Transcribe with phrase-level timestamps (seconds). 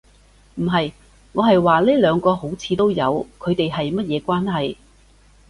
[0.55, 0.93] 唔係。
[1.33, 4.75] 我係話呢兩個好像都有，佢地係乜嘢關係